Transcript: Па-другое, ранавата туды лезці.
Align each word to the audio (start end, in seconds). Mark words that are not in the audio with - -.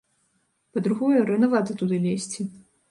Па-другое, 0.77 1.19
ранавата 1.31 1.71
туды 1.85 2.03
лезці. 2.09 2.53